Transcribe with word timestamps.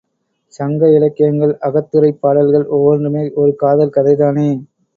சங்க 0.53 0.87
இலக்கியங்கள், 0.89 1.53
அகத்துறைப் 1.61 2.19
பாடல்கள் 2.19 2.65
ஒவ்வொன்றுமே 2.69 3.23
ஒரு 3.35 3.55
காதல் 3.55 3.95
கதைதானே. 3.95 4.49